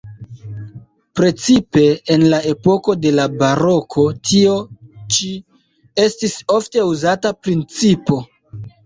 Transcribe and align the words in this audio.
Precipe 1.17 1.83
en 2.15 2.23
la 2.31 2.39
epoko 2.51 2.95
de 3.01 3.11
la 3.17 3.25
baroko 3.41 4.05
tio 4.29 4.55
ĉi 5.17 5.29
estis 6.07 6.39
ofte 6.57 6.87
uzata 6.95 7.33
principo. 7.49 8.19